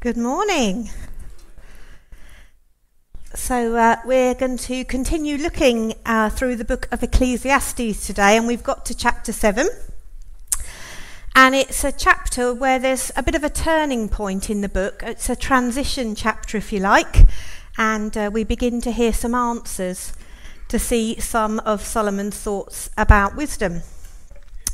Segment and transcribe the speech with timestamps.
[0.00, 0.88] Good morning.
[3.34, 8.46] So, uh, we're going to continue looking uh, through the book of Ecclesiastes today, and
[8.46, 9.68] we've got to chapter 7.
[11.34, 15.02] And it's a chapter where there's a bit of a turning point in the book.
[15.04, 17.28] It's a transition chapter, if you like,
[17.76, 20.14] and uh, we begin to hear some answers
[20.68, 23.82] to see some of Solomon's thoughts about wisdom.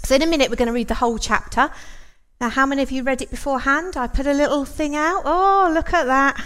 [0.05, 1.73] So, in a minute, we're going to read the whole chapter.
[2.41, 3.97] Now, how many of you read it beforehand?
[3.97, 5.23] I put a little thing out.
[5.25, 6.43] Oh, look at that.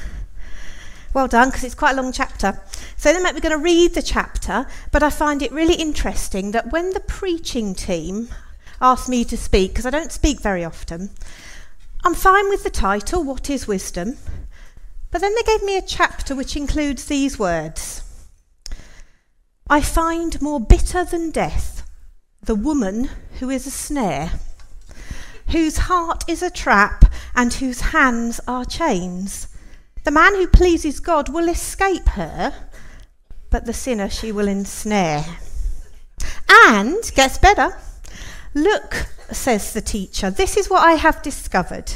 [1.12, 2.61] Well done, because it's quite a long chapter.
[2.97, 6.71] So then we're going to read the chapter, but I find it really interesting that
[6.71, 8.29] when the preaching team
[8.81, 11.11] asked me to speak, because I don't speak very often,
[12.05, 14.17] I'm fine with the title, What is Wisdom?
[15.11, 18.03] But then they gave me a chapter which includes these words
[19.69, 21.89] I find more bitter than death
[22.43, 24.33] the woman who is a snare
[25.51, 27.05] whose heart is a trap
[27.35, 29.49] and whose hands are chains.
[30.05, 32.55] The man who pleases God will escape her,
[33.51, 35.25] but the sinner she will ensnare.
[36.69, 37.77] And gets better.
[38.55, 41.92] Look, says the teacher, this is what I have discovered.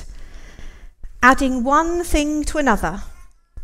[1.22, 3.02] Adding one thing to another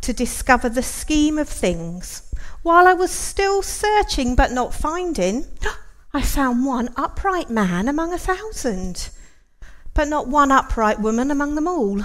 [0.01, 2.33] to discover the scheme of things.
[2.63, 5.45] While I was still searching but not finding,
[6.13, 9.09] I found one upright man among a thousand
[9.93, 12.01] but not one upright woman among them all.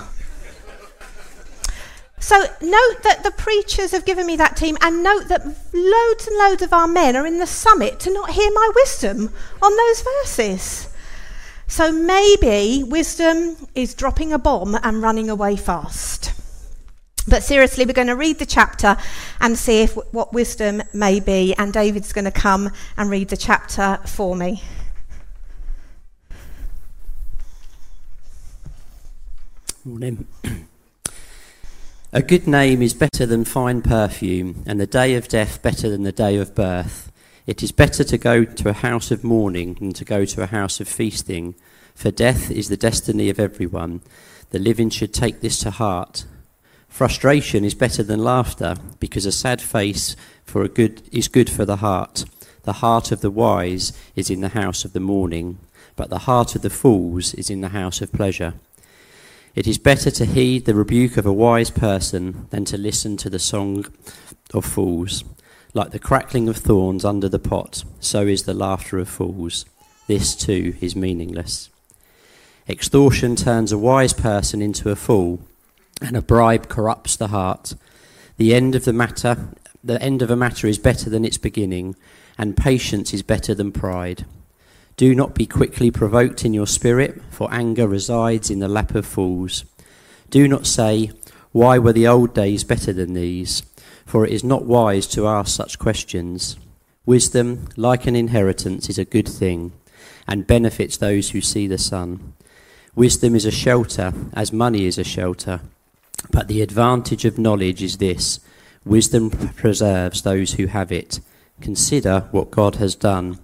[2.19, 6.37] So note that the preachers have given me that team, and note that loads and
[6.39, 10.03] loads of our men are in the summit to not hear my wisdom on those
[10.03, 10.89] verses.
[11.69, 16.33] So maybe wisdom is dropping a bomb and running away fast.
[17.28, 18.97] But seriously, we're going to read the chapter
[19.41, 21.55] and see if what wisdom may be.
[21.59, 24.62] And David's going to come and read the chapter for me.
[29.87, 30.27] Morning.
[32.12, 36.03] A good name is better than fine perfume, and the day of death better than
[36.03, 37.12] the day of birth.
[37.47, 40.47] It is better to go to a house of mourning than to go to a
[40.47, 41.55] house of feasting,
[41.94, 44.00] for death is the destiny of everyone.
[44.50, 46.25] The living should take this to heart.
[46.89, 51.65] Frustration is better than laughter, because a sad face for a good is good for
[51.65, 52.25] the heart.
[52.65, 55.59] The heart of the wise is in the house of the mourning,
[55.94, 58.55] but the heart of the fools is in the house of pleasure.
[59.56, 63.31] It is better to heed the rebuke of a wise person than to listen to
[63.31, 63.87] the song
[64.53, 65.25] of fools.
[65.72, 69.65] Like the crackling of thorns under the pot, so is the laughter of fools.
[70.09, 71.71] This too is meaningless.
[72.69, 75.41] Extortion turns a wise person into a fool,
[76.03, 77.75] and a bribe corrupts the heart.
[78.37, 81.97] The end of the matter, the end of a matter is better than its beginning,
[82.37, 84.27] and patience is better than pride.
[84.97, 89.05] Do not be quickly provoked in your spirit, for anger resides in the lap of
[89.05, 89.67] fools.
[90.31, 91.11] Do not say,
[91.53, 93.62] Why were the old days better than these?
[94.07, 96.57] For it is not wise to ask such questions.
[97.05, 99.73] Wisdom, like an inheritance, is a good thing,
[100.27, 102.33] and benefits those who see the sun.
[102.95, 105.61] Wisdom is a shelter, as money is a shelter.
[106.31, 108.41] But the advantage of knowledge is this
[108.87, 111.21] wisdom preserves those who have it.
[111.61, 113.39] Consider what God has done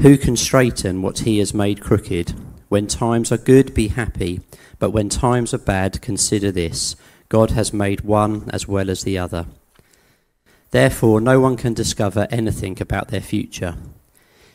[0.00, 2.34] who can straighten what he has made crooked?
[2.68, 4.40] When times are good, be happy,
[4.78, 6.96] but when times are bad, consider this
[7.28, 9.46] God has made one as well as the other.
[10.70, 13.76] Therefore, no one can discover anything about their future.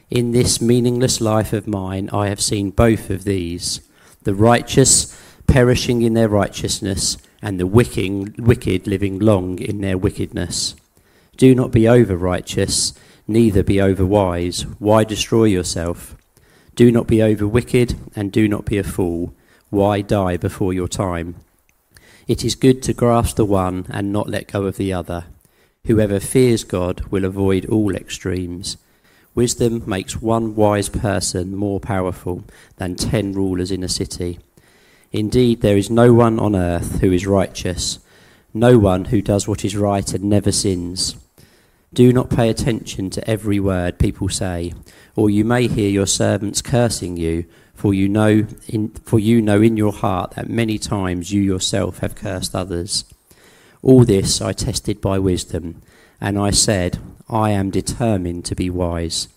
[0.09, 3.81] In this meaningless life of mine, I have seen both of these
[4.23, 5.15] the righteous
[5.47, 10.75] perishing in their righteousness, and the wicked living long in their wickedness.
[11.37, 12.93] Do not be over righteous
[13.29, 14.63] neither be over wise.
[14.79, 16.15] Why destroy yourself?
[16.75, 19.33] Do not be over wicked, and do not be a fool.
[19.69, 21.35] Why die before your time?
[22.27, 25.25] It is good to grasp the one and not let go of the other.
[25.85, 28.77] Whoever fears God will avoid all extremes.
[29.35, 32.43] Wisdom makes one wise person more powerful
[32.77, 34.39] than ten rulers in a city.
[35.11, 37.99] Indeed, there is no one on earth who is righteous,
[38.53, 41.15] no one who does what is right and never sins.
[41.93, 44.73] Do not pay attention to every word people say,
[45.15, 49.61] or you may hear your servants cursing you, for you know in, for you know
[49.61, 53.05] in your heart that many times you yourself have cursed others.
[53.81, 55.81] All this I tested by wisdom,
[56.21, 59.27] and I said, I am determined to be wise.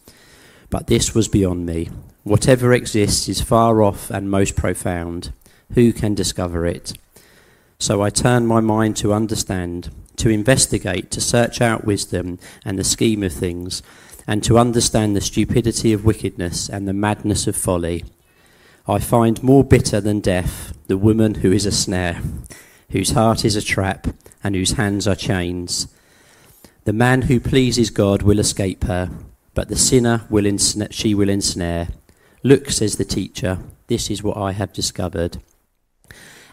[0.69, 1.89] But this was beyond me.
[2.25, 5.33] Whatever exists is far off and most profound.
[5.75, 6.93] Who can discover it?
[7.79, 12.85] So I turned my mind to understand to investigate, to search out wisdom and the
[12.85, 13.83] scheme of things,
[14.27, 18.05] and to understand the stupidity of wickedness and the madness of folly.
[18.87, 22.21] I find more bitter than death the woman who is a snare,
[22.91, 24.09] whose heart is a trap,
[24.45, 25.87] and whose hands are chains.
[26.85, 29.09] The man who pleases God will escape her,
[29.55, 30.59] but the sinner will
[30.91, 31.89] she will ensnare.
[32.43, 35.39] Look, says the teacher, this is what I have discovered.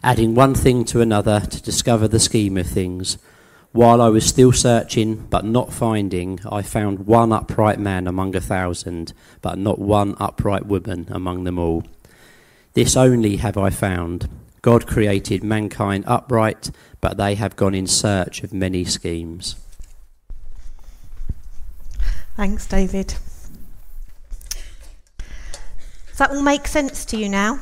[0.03, 3.17] Adding one thing to another to discover the scheme of things.
[3.71, 8.41] While I was still searching, but not finding, I found one upright man among a
[8.41, 9.13] thousand,
[9.43, 11.83] but not one upright woman among them all.
[12.73, 14.27] This only have I found
[14.63, 19.55] God created mankind upright, but they have gone in search of many schemes.
[22.35, 23.15] Thanks, David.
[26.07, 27.59] Does that all make sense to you now?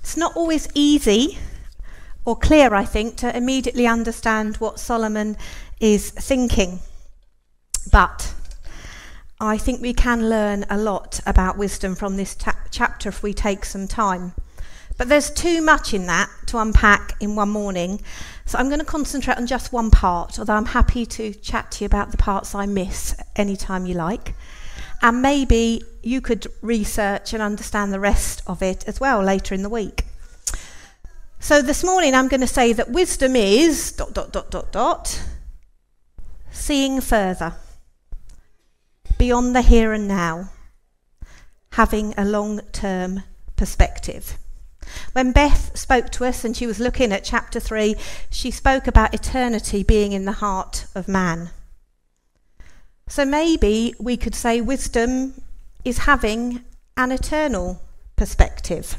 [0.00, 1.38] It's not always easy
[2.26, 5.38] or clear, I think, to immediately understand what Solomon
[5.80, 6.80] is thinking.
[7.90, 8.34] But
[9.40, 13.32] I think we can learn a lot about wisdom from this ta- chapter if we
[13.32, 14.34] take some time.
[14.98, 18.00] But there's too much in that to unpack in one morning.
[18.44, 21.84] So I'm going to concentrate on just one part, although I'm happy to chat to
[21.84, 24.34] you about the parts I miss anytime you like.
[25.00, 29.62] And maybe you could research and understand the rest of it as well later in
[29.62, 30.04] the week.
[31.38, 35.22] So this morning I'm going to say that wisdom is dot dot dot dot dot
[36.50, 37.54] seeing further
[39.18, 40.50] beyond the here and now,
[41.72, 43.22] having a long-term
[43.56, 44.38] perspective.
[45.12, 47.96] When Beth spoke to us and she was looking at chapter 3,
[48.30, 51.50] she spoke about eternity being in the heart of man.
[53.08, 55.34] So maybe we could say wisdom
[55.84, 56.64] is having
[56.96, 57.80] an eternal
[58.16, 58.98] perspective.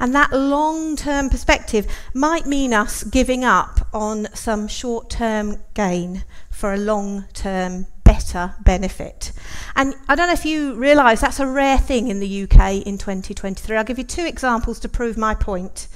[0.00, 6.24] And that long term perspective might mean us giving up on some short term gain
[6.50, 9.32] for a long term better benefit.
[9.76, 12.96] And I don't know if you realise that's a rare thing in the UK in
[12.96, 13.76] 2023.
[13.76, 15.88] I'll give you two examples to prove my point.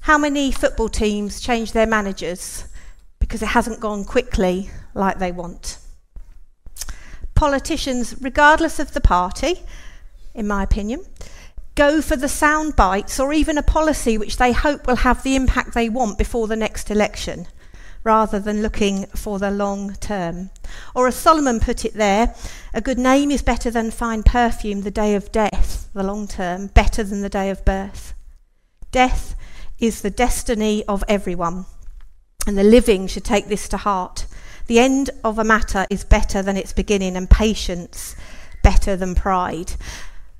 [0.00, 2.64] How many football teams change their managers
[3.18, 5.78] because it hasn't gone quickly like they want?
[7.34, 9.60] Politicians, regardless of the party,
[10.34, 11.04] in my opinion,
[11.74, 15.36] go for the sound bites or even a policy which they hope will have the
[15.36, 17.46] impact they want before the next election
[18.02, 20.50] rather than looking for the long term.
[20.94, 22.34] Or as Solomon put it there,
[22.72, 26.68] a good name is better than fine perfume the day of death, the long term,
[26.68, 28.14] better than the day of birth.
[28.90, 29.34] Death
[29.78, 31.66] is the destiny of everyone,
[32.46, 34.26] and the living should take this to heart.
[34.66, 38.16] The end of a matter is better than its beginning, and patience
[38.62, 39.72] better than pride.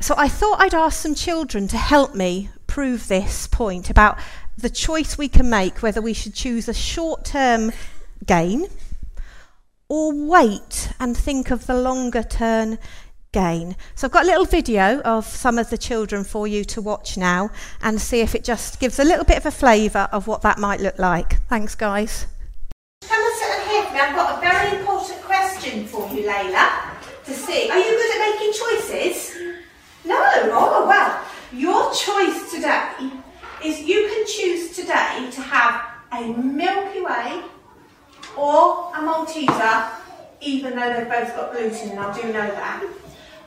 [0.00, 4.18] So I thought I'd ask some children to help me prove this point about
[4.56, 7.70] the choice we can make whether we should choose a short term
[8.26, 8.66] gain
[9.88, 12.78] or wait and think of the longer term
[13.32, 13.76] gain.
[13.94, 17.18] So I've got a little video of some of the children for you to watch
[17.18, 17.50] now
[17.82, 20.58] and see if it just gives a little bit of a flavour of what that
[20.58, 21.42] might look like.
[21.48, 22.26] Thanks, guys.
[23.02, 24.00] Come and sit here for me.
[24.00, 27.70] I've got a very important question for you, Layla, to see.
[27.70, 29.29] Are you good at making choices?
[30.10, 30.24] No.
[30.52, 31.24] Oh, well.
[31.52, 33.10] Your choice today
[33.64, 37.42] is you can choose today to have a Milky Way
[38.36, 39.90] or a Malteser,
[40.40, 42.84] even though they've both got gluten, and I do know that.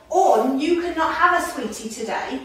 [0.08, 2.40] Or you could not have a sweetie today,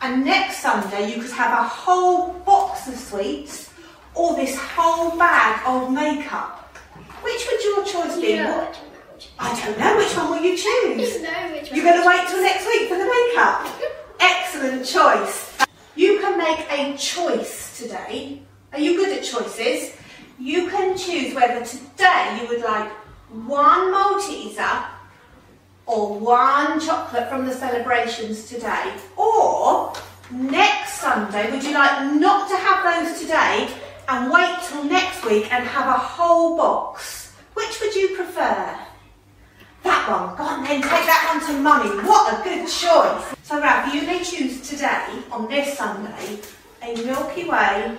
[0.00, 3.70] and next Sunday you could have a whole box of sweets
[4.14, 6.74] or this whole bag of makeup.
[7.22, 8.34] Which would your choice be?
[8.34, 8.72] Yeah.
[9.38, 9.96] I don't know.
[9.96, 11.22] Which one will you choose?
[11.22, 13.68] know which You're going to wait till next week for the makeup.
[14.20, 15.58] Excellent choice.
[15.94, 18.42] You can make a choice today.
[18.72, 19.94] Are you good at choices?
[20.38, 22.90] You can choose whether today you would like
[23.30, 24.86] one Malteser
[25.86, 28.94] or one chocolate from the celebrations today.
[29.16, 29.92] Or
[30.30, 33.68] next Sunday, would you like not to have those today
[34.08, 37.34] and wait till next week and have a whole box?
[37.54, 38.78] Which would you prefer?
[40.02, 40.36] That one.
[40.36, 42.08] Go on then, take that one to mummy.
[42.08, 43.36] What a good choice.
[43.44, 46.40] So Ralph, you may choose today, on this Sunday,
[46.82, 47.96] a Milky Way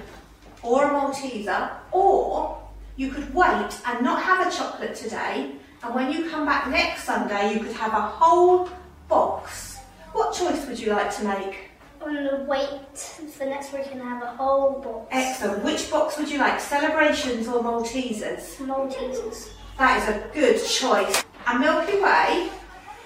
[0.62, 2.62] or a Malteser, or
[2.98, 7.06] you could wait and not have a chocolate today, and when you come back next
[7.06, 8.68] Sunday, you could have a whole
[9.08, 9.78] box.
[10.12, 11.70] What choice would you like to make?
[12.02, 15.08] I'm gonna wait for next week and have a whole box.
[15.12, 15.64] Excellent.
[15.64, 18.58] Which box would you like, celebrations or Maltesers?
[18.58, 19.52] Maltesers.
[19.78, 21.24] That is a good choice.
[21.48, 22.50] A Milky Way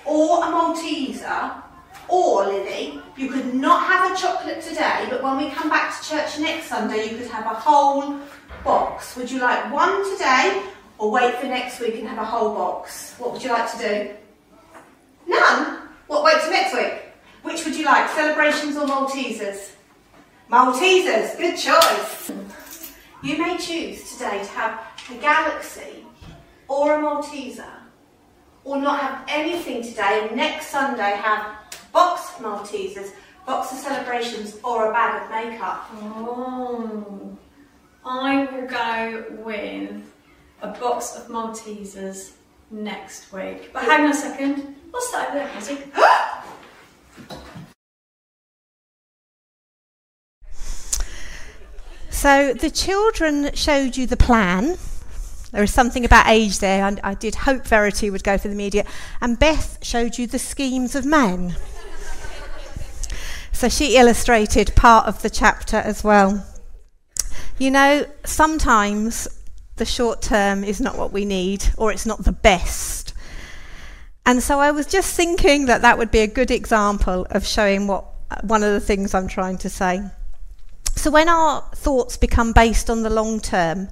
[0.06, 1.62] or a Malteser
[2.08, 6.10] or Lily, you could not have a chocolate today, but when we come back to
[6.10, 8.20] church next Sunday, you could have a whole
[8.64, 9.16] box.
[9.18, 10.64] Would you like one today
[10.98, 13.16] or wait for next week and have a whole box?
[13.18, 14.16] What would you like to do?
[15.28, 15.90] None?
[16.08, 17.02] What, wait till next week?
[17.44, 19.72] Which would you like, celebrations or Maltesers?
[20.50, 22.94] Maltesers, good choice.
[23.24, 24.80] You may choose today to have
[25.12, 26.06] a galaxy
[26.68, 27.66] or a Malteser,
[28.68, 33.12] or not have anything today, and next Sunday have a box of Maltesers,
[33.46, 35.90] box of celebrations, or a bag of makeup.
[35.94, 37.38] Oh,
[38.06, 40.04] I will go with
[40.62, 42.34] a box of Maltesers
[42.70, 43.72] next week.
[43.72, 44.76] But hang on a second.
[44.92, 45.80] What's that over there, Hazzy?
[52.10, 54.80] So the children showed you the plan.
[55.52, 58.56] There is something about age there, and I did hope Verity would go for the
[58.56, 58.86] media.
[59.22, 61.56] And Beth showed you the schemes of men.
[63.52, 66.46] so she illustrated part of the chapter as well.
[67.58, 69.28] You know, sometimes
[69.78, 73.14] the short term is not what we need, or it's not the best.
[74.26, 77.88] And so I was just thinking that that would be a good example of showing
[77.88, 78.06] what
[78.44, 80.02] one of the things I'm trying to say.
[80.96, 83.88] So when our thoughts become based on the long term,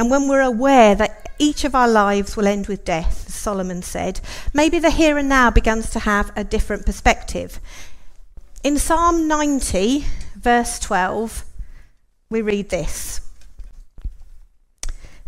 [0.00, 3.82] and when we're aware that each of our lives will end with death, as Solomon
[3.82, 4.22] said,
[4.54, 7.60] maybe the here and now begins to have a different perspective.
[8.64, 11.44] In Psalm 90, verse 12,
[12.30, 13.20] we read this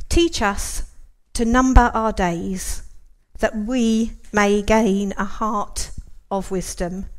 [0.08, 0.84] Teach us
[1.34, 2.84] to number our days,
[3.40, 5.90] that we may gain a heart
[6.30, 7.10] of wisdom.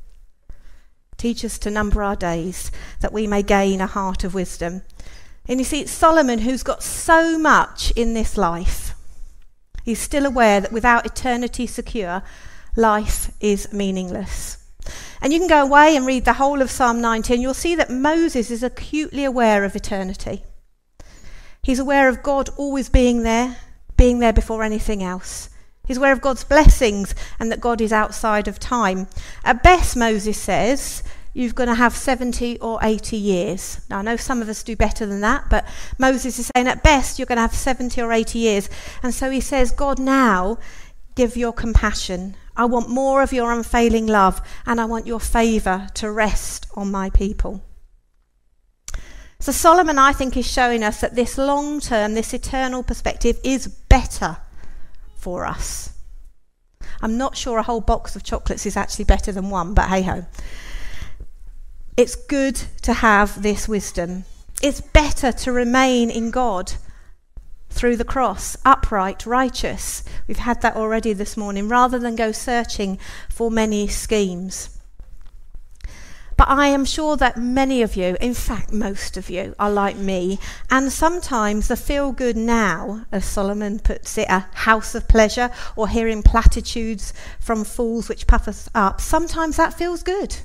[1.18, 4.82] Teach us to number our days, that we may gain a heart of wisdom.
[5.48, 8.96] And you see, it's Solomon who's got so much in this life.
[9.84, 12.24] He's still aware that without eternity secure,
[12.76, 14.58] life is meaningless.
[15.22, 17.42] And you can go away and read the whole of Psalm 19.
[17.42, 20.44] You'll see that Moses is acutely aware of eternity.
[21.62, 23.58] He's aware of God always being there,
[23.96, 25.50] being there before anything else.
[25.86, 29.08] He's aware of God's blessings and that God is outside of time.
[29.44, 33.82] At best, Moses says, you're going to have 70 or 80 years.
[33.90, 35.66] Now, I know some of us do better than that, but
[35.98, 38.70] Moses is saying at best you're going to have 70 or 80 years.
[39.02, 40.60] And so he says, God, now
[41.16, 42.36] give your compassion.
[42.56, 46.92] I want more of your unfailing love, and I want your favour to rest on
[46.92, 47.64] my people.
[49.40, 53.68] So, Solomon, I think, is showing us that this long term, this eternal perspective is
[53.68, 54.38] better
[55.18, 55.94] for us.
[57.02, 60.04] I'm not sure a whole box of chocolates is actually better than one, but hey
[60.04, 60.26] ho.
[61.96, 64.26] It's good to have this wisdom.
[64.64, 66.74] It's better to remain in God
[67.70, 70.04] through the cross, upright, righteous.
[70.28, 72.98] We've had that already this morning, rather than go searching
[73.30, 74.76] for many schemes.
[76.36, 79.96] But I am sure that many of you, in fact, most of you, are like
[79.96, 80.40] me.
[80.72, 85.88] And sometimes the feel good now, as Solomon puts it, a house of pleasure, or
[85.88, 90.38] hearing platitudes from fools which puff us up, sometimes that feels good.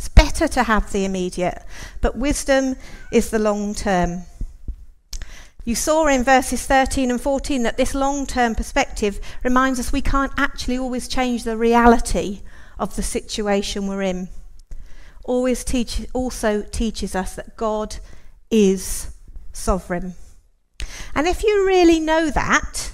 [0.00, 1.62] It's better to have the immediate,
[2.00, 2.76] but wisdom
[3.12, 4.22] is the long term.
[5.66, 10.00] You saw in verses 13 and 14 that this long term perspective reminds us we
[10.00, 12.40] can't actually always change the reality
[12.78, 14.30] of the situation we're in
[15.24, 17.96] always teach, also teaches us that God
[18.50, 19.14] is
[19.52, 20.14] sovereign.
[21.14, 22.92] And if you really know that,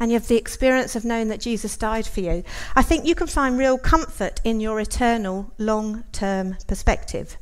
[0.00, 2.42] and you have the experience of knowing that Jesus died for you,
[2.74, 7.36] I think you can find real comfort in your eternal long term perspective.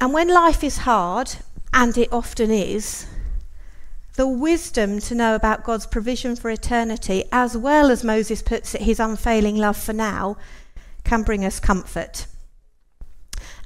[0.00, 1.36] And when life is hard,
[1.72, 3.06] and it often is,
[4.16, 8.82] the wisdom to know about God's provision for eternity, as well as Moses puts it,
[8.82, 10.36] his unfailing love for now,
[11.04, 12.26] can bring us comfort.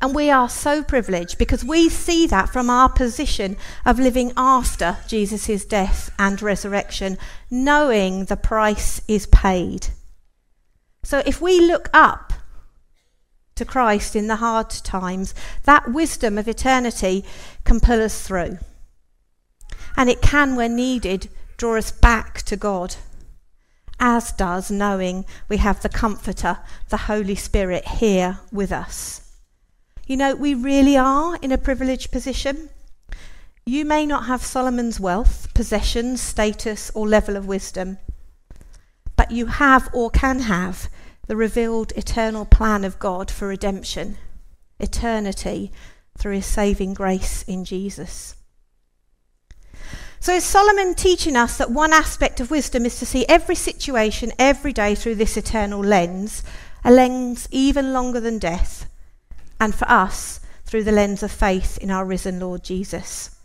[0.01, 4.99] And we are so privileged because we see that from our position of living after
[5.09, 7.19] Jesus' death and resurrection,
[7.51, 9.89] knowing the price is paid.
[11.03, 12.33] So if we look up
[13.57, 17.25] to Christ in the hard times, that wisdom of eternity
[17.65, 18.59] can pull us through.
[19.97, 22.95] And it can, when needed, draw us back to God
[24.01, 29.28] as does knowing we have the Comforter, the Holy Spirit, here with us.
[30.09, 32.71] You know, we really are in a privileged position.
[33.67, 37.99] You may not have Solomon's wealth, possessions, status, or level of wisdom,
[39.17, 40.89] but you have or can have
[41.27, 44.17] the revealed eternal plan of God for redemption,
[44.81, 45.73] eternity
[46.17, 48.35] through his saving grace in Jesus.
[50.21, 54.33] So is Solomon teaching us that one aspect of wisdom is to see every situation
[54.39, 56.43] every day through this eternal lens,
[56.83, 58.88] a lens even longer than death,
[59.61, 63.37] and for us, through the lens of faith in our risen Lord Jesus?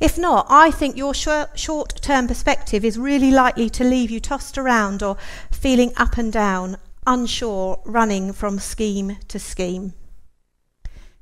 [0.00, 4.58] If not, I think your short term perspective is really likely to leave you tossed
[4.58, 5.16] around or
[5.50, 9.94] feeling up and down, unsure, running from scheme to scheme.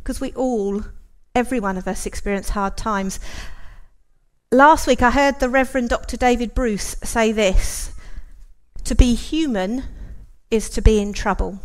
[0.03, 0.83] because we all,
[1.35, 3.21] every one of us, experience hard times.
[4.51, 6.17] Last week I heard the Reverend Dr.
[6.17, 7.93] David Bruce say this
[8.85, 9.85] To be human
[10.51, 11.61] is to be in trouble.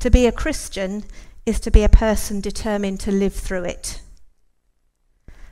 [0.00, 1.04] To be a Christian
[1.44, 4.00] is to be a person determined to live through it.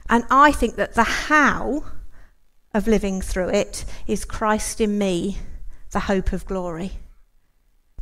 [0.08, 1.84] And I think that the how
[2.72, 5.38] of living through it is Christ in me,
[5.90, 6.92] the hope of glory.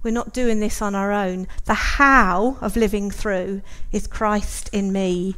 [0.02, 1.48] We're not doing this on our own.
[1.64, 5.36] The how of living through is Christ in me,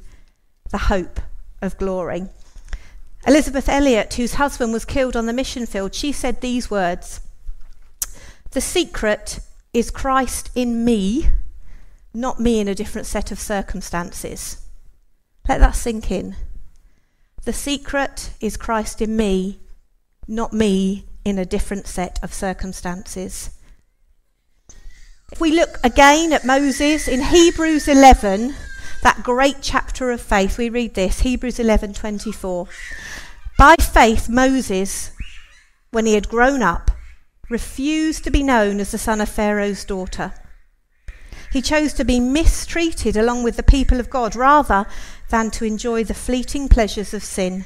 [0.71, 1.21] the hope
[1.63, 2.27] of glory.
[3.27, 7.21] Elisabeth Elliot, whose husband was killed on the mission field, she said these words
[8.51, 9.39] The secret
[9.77, 11.29] is Christ in me,
[12.15, 14.67] not me in a different set of circumstances.
[15.47, 16.35] Let that sink in.
[17.45, 19.61] The secret is Christ in me,
[20.27, 23.51] not me in a different set of circumstances.
[25.31, 28.55] If we look again at Moses in Hebrews 11,
[29.03, 32.67] that great chapter of faith, we read this Hebrews 11:24.
[33.59, 35.11] By faith Moses,
[35.91, 36.93] when he had grown up,
[37.49, 40.33] refused to be known as the son of Pharaoh's daughter.
[41.53, 44.87] He chose to be mistreated along with the people of God rather
[45.31, 47.65] than to enjoy the fleeting pleasures of sin.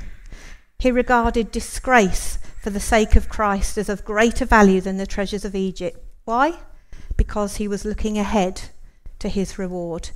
[0.79, 5.45] He regarded disgrace for the sake of Christ as of greater value than the treasures
[5.45, 5.99] of Egypt.
[6.25, 6.59] Why?
[7.21, 8.63] because he was looking ahead
[9.19, 10.09] to his reward.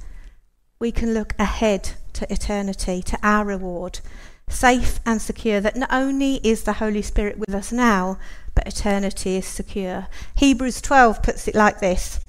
[0.79, 4.01] We can look ahead to eternity, to our reward,
[4.49, 8.19] safe and secure that not only is the Holy Spirit with us now,
[8.55, 10.07] but eternity is secure.
[10.37, 12.25] Hebrews 12 puts it like this.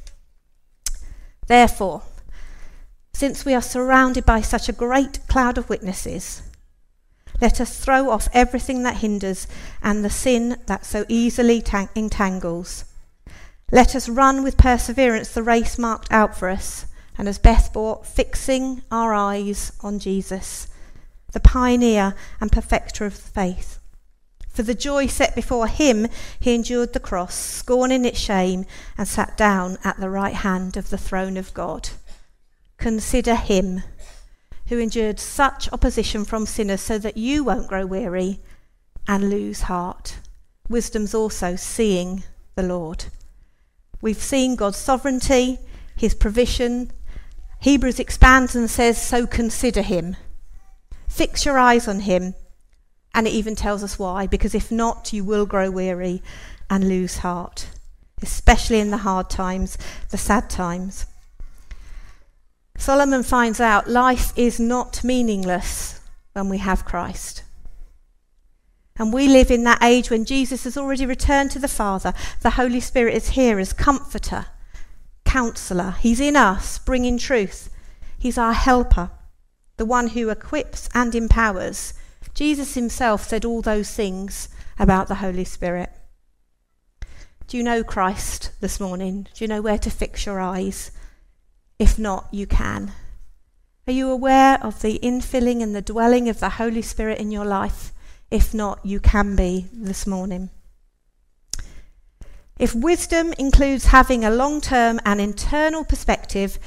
[1.48, 2.02] Therefore,
[3.14, 6.42] since we are surrounded by such a great cloud of witnesses,
[7.42, 9.48] let us throw off everything that hinders
[9.82, 12.86] and the sin that so easily tang- entangles.
[13.72, 16.86] Let us run with perseverance the race marked out for us,
[17.18, 20.68] and as Beth brought, fixing our eyes on Jesus,
[21.36, 23.80] the pioneer and perfecter of the faith.
[24.48, 26.08] For the joy set before him,
[26.40, 28.66] he endured the cross, scorning its shame,
[28.98, 31.90] and sat down at the right hand of the throne of God.
[32.78, 33.84] Consider him
[34.68, 38.40] who endured such opposition from sinners so that you won't grow weary
[39.06, 40.20] and lose heart.
[40.70, 42.24] Wisdom's also seeing
[42.56, 43.06] the Lord.
[44.00, 45.60] We've seen God's sovereignty,
[45.98, 46.94] his provision.
[47.60, 50.16] Hebrews expands and says, So consider him.
[51.16, 52.36] Fix your eyes on him.
[53.14, 56.22] And it even tells us why, because if not, you will grow weary
[56.70, 57.68] and lose heart,
[58.22, 59.78] especially in the hard times,
[60.10, 61.06] the sad times.
[62.78, 66.02] Solomon finds out life is not meaningless
[66.34, 67.44] when we have Christ.
[68.98, 72.14] And we live in that age when Jesus has already returned to the Father.
[72.42, 74.48] The Holy Spirit is here as comforter,
[75.24, 75.92] counselor.
[75.92, 77.70] He's in us, bringing truth.
[78.20, 79.12] He's our helper,
[79.78, 81.94] the one who equips and empowers.
[82.34, 85.90] Jesus himself said all those things about the Holy Spirit.
[87.48, 89.28] Do you know Christ this morning?
[89.34, 90.92] Do you know where to fix your eyes?
[91.78, 92.94] If not, you can.
[93.88, 97.46] Are you aware of the infilling and the dwelling of the Holy Spirit in your
[97.46, 97.92] life?
[98.32, 100.50] If not, you can be this morning.
[102.58, 106.58] If wisdom includes having a long term and internal perspective,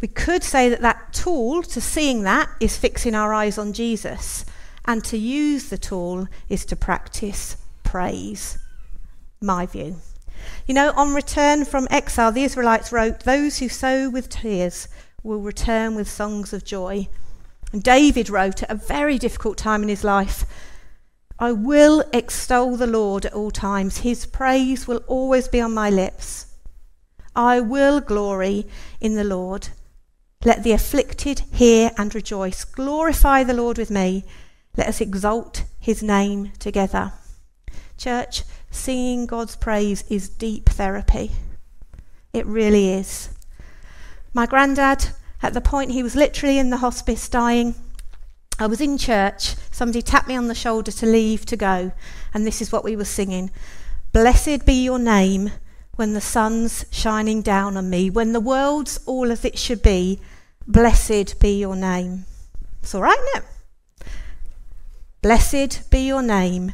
[0.00, 4.44] we could say that that tool to seeing that is fixing our eyes on Jesus.
[4.84, 8.58] And to use the tool is to practice praise.
[9.40, 9.96] My view.
[10.66, 14.88] You know, on return from exile, the Israelites wrote, Those who sow with tears
[15.22, 17.08] will return with songs of joy.
[17.72, 20.44] And David wrote at a very difficult time in his life,
[21.38, 23.98] I will extol the Lord at all times.
[23.98, 26.46] His praise will always be on my lips.
[27.34, 28.66] I will glory
[29.00, 29.68] in the Lord.
[30.44, 32.64] Let the afflicted hear and rejoice.
[32.64, 34.24] Glorify the Lord with me.
[34.76, 37.12] Let us exalt his name together.
[37.96, 41.32] Church, singing God's praise is deep therapy.
[42.32, 43.30] It really is.
[44.34, 45.08] My granddad,
[45.42, 47.74] at the point he was literally in the hospice dying,
[48.58, 51.92] I was in church, somebody tapped me on the shoulder to leave to go,
[52.32, 53.50] and this is what we were singing
[54.12, 55.52] Blessed be your name
[55.96, 60.20] when the sun's shining down on me, when the world's all as it should be.
[60.68, 62.24] Blessed be your name.
[62.82, 63.42] It's all right now.
[65.22, 66.72] Blessed be your name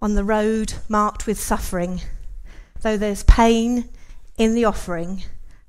[0.00, 2.00] on the road marked with suffering.
[2.82, 3.88] Though there's pain
[4.38, 5.24] in the offering,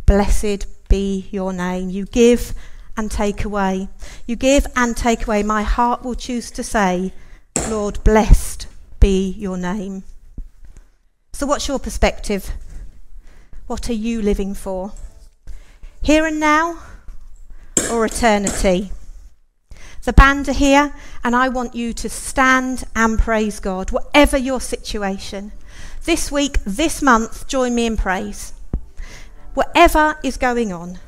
[0.06, 1.90] blessed be your name.
[1.90, 2.54] You give
[2.96, 3.90] and take away.
[4.28, 5.42] You give and take away.
[5.42, 7.12] My heart will choose to say,
[7.70, 8.68] Lord, blessed
[9.00, 10.04] be your name.
[11.34, 12.52] So, what's your perspective?
[13.68, 14.94] What are you living for?
[16.02, 16.80] Here and now,
[17.92, 18.92] or eternity.
[20.04, 24.62] The band are here, and I want you to stand and praise God, whatever your
[24.62, 25.52] situation.
[26.06, 28.54] This week, this month, join me in praise.
[29.54, 31.00] Whatever is going on.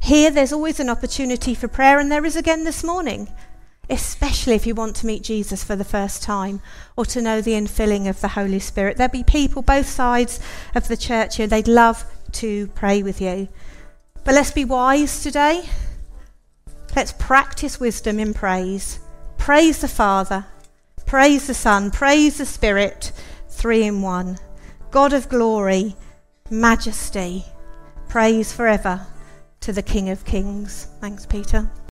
[0.00, 3.32] Here, there's always an opportunity for prayer, and there is again this morning,
[3.88, 6.60] especially if you want to meet Jesus for the first time
[6.96, 8.96] or to know the infilling of the Holy Spirit.
[8.96, 10.40] There'll be people both sides
[10.74, 13.48] of the church here, they'd love to pray with you.
[14.24, 15.68] But let's be wise today.
[16.96, 19.00] Let's practice wisdom in praise.
[19.36, 20.46] Praise the Father,
[21.06, 23.12] praise the Son, praise the Spirit,
[23.48, 24.38] three in one.
[24.90, 25.96] God of glory,
[26.50, 27.44] majesty,
[28.08, 29.06] praise forever
[29.60, 30.88] to the King of Kings.
[31.00, 31.68] Thanks, Peter.